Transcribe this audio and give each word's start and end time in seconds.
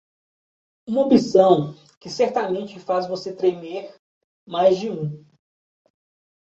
Uma 0.87 1.05
opção 1.05 1.75
que 1.99 2.09
certamente 2.09 2.79
faz 2.79 3.05
você 3.07 3.35
tremer 3.35 3.95
mais 4.47 4.79
de 4.79 4.89
um. 4.89 5.23